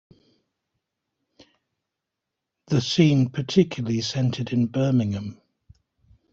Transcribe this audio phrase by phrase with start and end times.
[2.65, 5.39] The scene particularly centered in Birmingham.